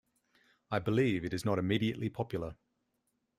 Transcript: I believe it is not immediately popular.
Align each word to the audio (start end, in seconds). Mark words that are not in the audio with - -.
I 0.71 0.79
believe 0.79 1.23
it 1.23 1.31
is 1.31 1.45
not 1.45 1.59
immediately 1.59 2.09
popular. 2.09 2.55